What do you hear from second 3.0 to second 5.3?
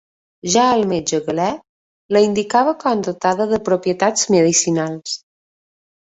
dotada de propietats medicinals.